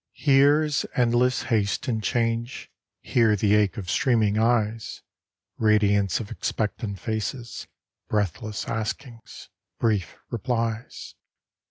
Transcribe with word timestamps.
Here 0.17 0.63
is 0.63 0.83
endless 0.95 1.43
haste 1.43 1.87
and 1.87 2.03
change, 2.03 2.71
Here 3.01 3.35
the 3.35 3.53
ache 3.53 3.77
of 3.77 3.87
streaming 3.87 4.39
eyes, 4.39 5.03
Radiance 5.59 6.19
of 6.19 6.31
expectant 6.31 6.97
faces, 6.97 7.67
Breathless 8.09 8.65
askings, 8.67 9.49
brief 9.77 10.17
replies. 10.31 11.13